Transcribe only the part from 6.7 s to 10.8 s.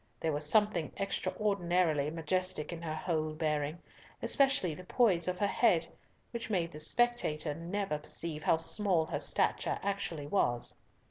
the spectator never perceive how small her stature actually was.